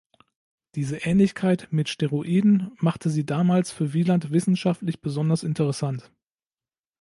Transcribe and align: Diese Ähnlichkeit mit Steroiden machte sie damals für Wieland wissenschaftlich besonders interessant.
Diese 0.73 0.97
Ähnlichkeit 1.05 1.67
mit 1.69 1.87
Steroiden 1.87 2.71
machte 2.79 3.11
sie 3.11 3.23
damals 3.23 3.71
für 3.71 3.93
Wieland 3.93 4.31
wissenschaftlich 4.31 4.99
besonders 4.99 5.43
interessant. 5.43 6.11